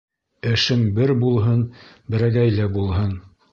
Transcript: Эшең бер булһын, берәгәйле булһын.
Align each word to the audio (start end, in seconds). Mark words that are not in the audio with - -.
Эшең 0.51 0.81
бер 0.95 1.13
булһын, 1.25 1.63
берәгәйле 2.15 2.69
булһын. 2.79 3.17